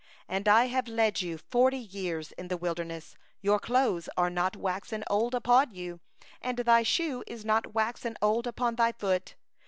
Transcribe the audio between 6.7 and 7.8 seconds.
shoe is not